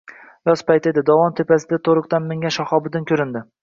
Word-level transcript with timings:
Yoz 0.49 0.63
payti 0.69 0.91
edi. 0.93 1.03
Dovon 1.11 1.37
tepasida 1.41 1.81
toʼriq 1.91 2.19
mingan 2.33 2.59
Shahobiddin 2.61 3.11
koʼrindi. 3.15 3.51